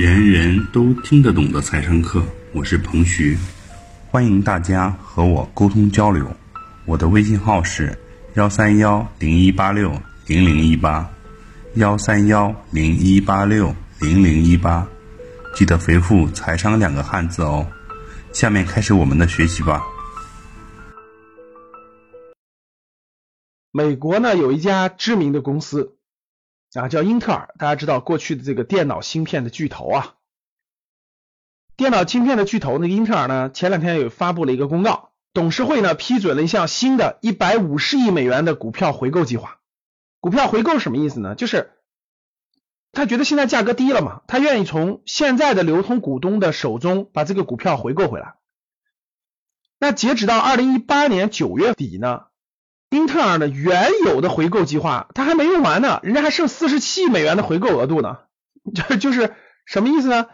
[0.00, 3.36] 人人都听得懂的财商课，我是彭徐，
[4.06, 6.24] 欢迎大家和我沟通交流。
[6.84, 7.98] 我的微信号是
[8.34, 9.92] 幺三幺零一八六
[10.28, 11.10] 零零一八，
[11.74, 14.86] 幺三幺零一八六零零一八，
[15.52, 17.66] 记得回复“财商”两个汉字哦。
[18.32, 19.82] 下面开始我们的学习吧。
[23.72, 25.96] 美国呢有一家知名的公司
[26.74, 27.54] 啊，叫英特尔。
[27.58, 30.14] 大家知道过去的这个电脑芯片的巨头啊，
[31.76, 39.60] 电脑芯片的巨头，那个英特尔呢，前两天有发布了一个公告，董事会呢批准了一项新的一百五十亿美元的股票回购计划。
[40.20, 41.34] 股票回购什么意思呢？
[41.34, 41.72] 就是
[42.90, 48.34] 他觉得现在价格低了嘛，他愿意从现在的流通股东的手中把这个股票回购回来。
[49.78, 52.27] 那截止到二零一八年九月底呢？
[52.90, 58.18] 英特尔的原有的回购计划，它还没用完呢，人家还剩四十七亿美元的回购额度呢。
[58.74, 59.34] 就就是
[59.66, 60.28] 什么意思呢？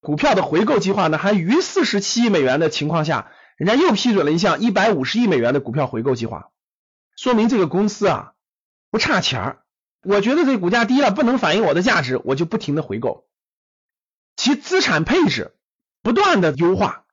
[0.00, 6.50] 股票的回购计划呢，还余四十七亿美元的情况下，人家又批准了一项一百五十亿美元的股票回购计划，
[7.16, 8.32] 说明这个公司啊
[8.90, 9.58] 不差钱儿。
[10.02, 13.26] 我觉得这股价低了，不能反映我的价值，我就不停的回购，
[14.36, 15.54] 其资产配置
[16.02, 17.04] 不断的优化。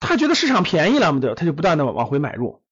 [0.00, 2.62] 他觉得市场便宜了，对，他就不断的往回买入。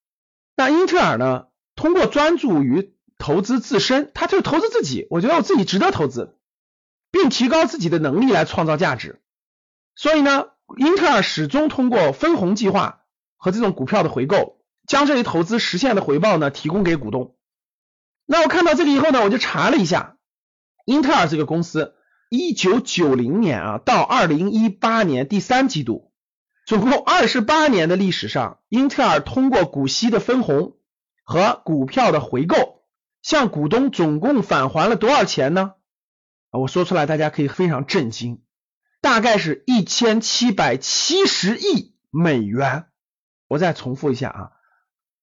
[0.56, 1.48] 那英特尔呢？
[1.74, 5.06] 通过专注于投资自身，他就投资自己。
[5.10, 6.38] 我觉得我自己值得投资，
[7.10, 9.20] 并提高自己的能力来创造价值。
[9.94, 10.46] 所以呢，
[10.78, 13.02] 英特尔始终通过分红计划
[13.36, 17.36] 和这种股票的回购，将这一投资实现的回报呢提供给股东。
[18.24, 20.16] 那我看到这个以后呢，我就查了一下，
[20.86, 21.94] 英特尔这个公司，
[22.30, 26.10] 一九九零年啊到二零一八年第三季度。
[26.66, 30.76] 总共二十八年的历史上，英特尔通过股息的分红
[31.22, 32.82] 和股票的回购，
[33.22, 35.74] 向股东总共返还了多少钱呢？
[36.50, 38.42] 我说出来大家可以非常震惊，
[39.00, 42.86] 大概是一千七百七十亿美元。
[43.46, 44.50] 我再重复一下啊，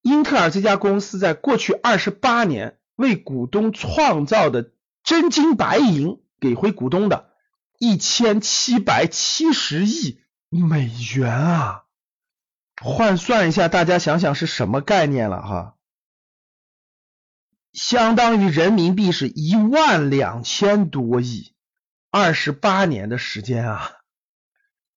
[0.01, 4.71] 英特尔这家公司在过去二十八年为股东创造的
[5.03, 7.31] 真金白银给回股东的
[7.79, 10.22] 一千七百七十亿。
[10.61, 11.83] 美元啊，
[12.81, 15.75] 换算一下，大家想想是什么概念了哈？
[17.71, 21.53] 相当于人民币是一万两千多亿，
[22.11, 23.91] 二十八年的时间啊！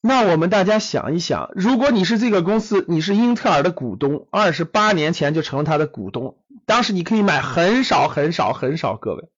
[0.00, 9.30] 那我们大家想一想，如果你是这个公司，你是英特尔的股东，二十八年前就成了他的股东，当时你可以买很少很少很少，各位，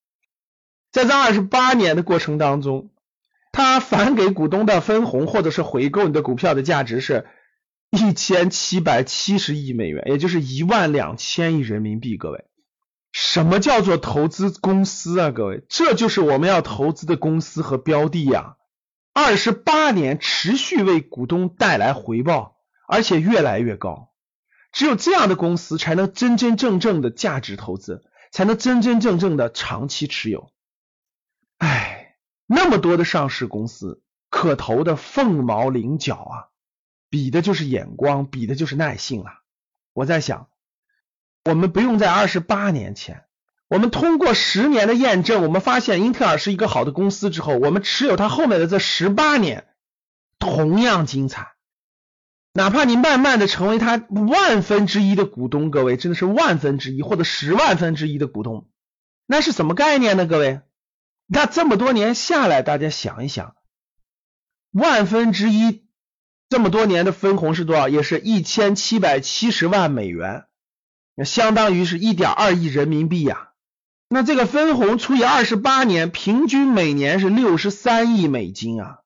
[0.90, 2.90] 在这二十八年的过程当中。
[3.68, 7.26] 他返给股东的分红或者是回购你的股票的价值是
[7.90, 12.16] 一千七百七十亿美元，也就是一万两千亿人民币。
[12.16, 12.46] 各位，
[13.12, 15.30] 什么叫做投资公司啊？
[15.30, 18.56] 各位，这就是我们要投资的公司和标的呀。
[19.12, 22.56] 二十八年持续为股东带来回报，
[22.88, 24.10] 而且越来越高。
[24.72, 28.02] 只有这样的公司才能真真正正的价值投资，
[28.32, 30.50] 才能真真正正的长期持有。
[32.58, 36.34] 那么多的上市公司可投的凤毛麟角啊，
[37.08, 39.30] 比的就是眼光，比的就是耐性了。
[39.92, 40.48] 我在想，
[41.44, 43.26] 我们不用在二十八年前，
[43.68, 49.68] 我们通过十年的验证，我们发现英特尔是一个好的公司之后，我们持有它后面的这十八年
[50.40, 51.52] 同样精彩。
[52.54, 58.68] 哪怕你慢慢的成为它万分之一的股东，各位真的是万分之一或者十万分之一的股东，
[59.26, 60.26] 那是什么概念呢？
[60.26, 60.60] 各位？
[61.30, 63.54] 那这么多年下来，大家想一想，
[64.72, 65.84] 万分之一
[66.48, 67.90] 这么多年的分红是多少？
[67.90, 70.46] 也是一千七百七十万美元，
[71.26, 73.50] 相当于是一点二亿人民币呀。
[74.08, 79.00] 那这个分红除以二十八年，平均每年是六十三亿美金啊。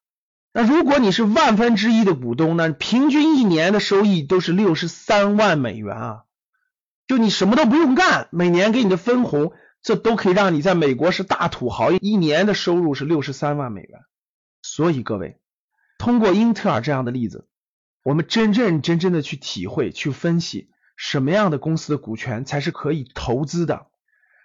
[0.52, 6.22] 那如果你是万分之一的股东呢，平均一年的收益都是六十三万美元啊。
[7.08, 9.52] 就你什么都不用干，每年给你的分红。
[9.82, 14.00] 这都可以让你在美国是大土豪，一年的收入是六十三万美元。
[14.62, 15.40] 所以各位，
[15.98, 17.48] 通过英特尔这样的例子，
[18.04, 23.88] 我们真认真真的去体会、去分析，什么样的公司的股权才是可以投资的，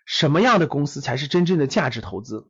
[0.08, 2.50] 什么样的公司才是真正的价值投资。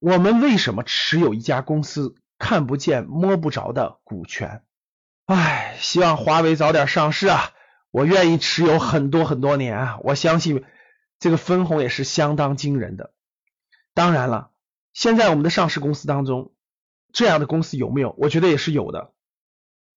[0.00, 4.64] 我们为什么持有一家公司看不见摸不着的股权？
[5.26, 7.52] 唉，希望华为早点上市啊！
[7.92, 9.98] 我愿意持有很多很多年啊！
[10.02, 10.64] 我相信。
[11.24, 13.14] 这个分红也是相当惊人的。
[13.94, 14.50] 当然了，
[14.92, 16.52] 现在我们的上市公司当中，
[17.14, 18.14] 这样的公司有没有？
[18.18, 19.14] 我觉得也是有的。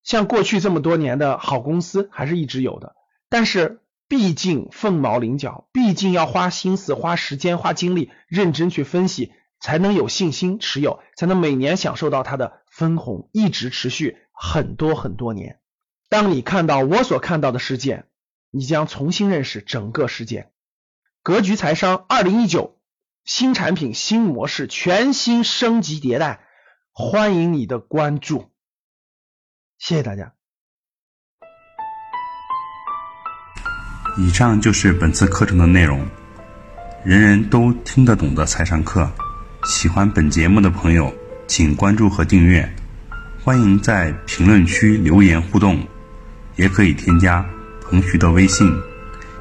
[0.03, 2.95] 像过去这么多年的好公司，还是一直有的。
[3.27, 15.59] 但是毕竟凤毛麟角，毕竟要花心思、花时间、花精力，认真去分析，才能有信心持有，才能每年享受到它的分红，一直持续很多很多年。
[16.07, 18.07] 当你看到我所看到的事件，
[18.49, 20.53] 你将重新认识整个事件。
[21.27, 22.77] 格局财商二零一九
[23.25, 26.39] 新产品新模式全新升级迭代，
[26.93, 28.45] 欢迎你的关注，
[29.77, 30.31] 谢谢大家。
[34.17, 36.07] 以上就是本次课程的内容，
[37.03, 39.11] 人人都听得懂的财商课。
[39.65, 41.13] 喜欢本节目的朋友，
[41.45, 42.73] 请关注和订阅，
[43.43, 45.85] 欢迎在评论区留言互动，
[46.55, 47.45] 也可以添加
[47.81, 48.65] 彭徐的微信：